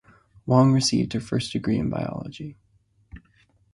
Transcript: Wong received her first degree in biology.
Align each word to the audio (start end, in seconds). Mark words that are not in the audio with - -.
Wong 0.47 0.71
received 0.73 1.13
her 1.13 1.19
first 1.19 1.53
degree 1.53 1.77
in 1.77 1.91
biology. 1.91 2.57